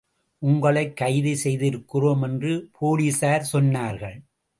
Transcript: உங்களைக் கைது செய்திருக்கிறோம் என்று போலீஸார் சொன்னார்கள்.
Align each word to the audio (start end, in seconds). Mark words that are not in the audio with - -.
உங்களைக் 0.39 0.97
கைது 0.97 1.37
செய்திருக்கிறோம் 1.43 2.21
என்று 2.21 2.69
போலீஸார் 2.81 3.45
சொன்னார்கள். 3.53 4.17